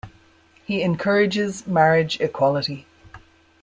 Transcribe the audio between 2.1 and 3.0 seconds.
equality.